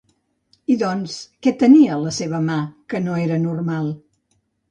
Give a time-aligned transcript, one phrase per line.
[0.75, 1.17] I doncs,
[1.47, 2.57] què tenia la seva mà
[2.93, 3.93] que no era normal?